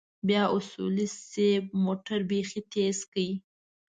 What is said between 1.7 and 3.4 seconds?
موټر بيخي تېز کړ.